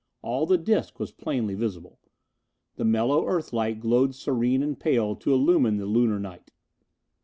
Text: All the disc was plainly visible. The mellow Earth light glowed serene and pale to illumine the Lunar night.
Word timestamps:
All 0.23 0.47
the 0.47 0.57
disc 0.57 0.99
was 0.99 1.11
plainly 1.11 1.53
visible. 1.53 1.99
The 2.75 2.83
mellow 2.83 3.27
Earth 3.27 3.53
light 3.53 3.79
glowed 3.79 4.15
serene 4.15 4.63
and 4.63 4.79
pale 4.79 5.15
to 5.17 5.31
illumine 5.31 5.77
the 5.77 5.85
Lunar 5.85 6.19
night. 6.19 6.49